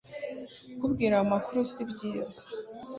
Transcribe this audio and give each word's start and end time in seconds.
kukubwira 0.69 1.13
aya 1.15 1.31
makuru 1.33 1.59
sibyiza 1.71 2.41